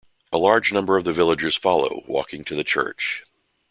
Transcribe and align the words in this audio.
A 0.33 0.37
large 0.39 0.73
number 0.73 0.97
of 0.97 1.03
the 1.03 1.13
villagers 1.13 1.55
follow 1.55 2.01
walking 2.07 2.43
to 2.45 2.55
the 2.55 2.63
Church. 2.63 3.23